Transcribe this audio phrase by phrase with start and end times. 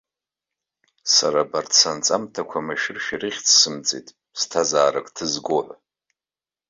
[1.13, 5.75] Сара абарҭ санҵамҭақәа машәыршәа ирыхьӡсымҵеит ԥсҭазаарак ҭызго ҳәа.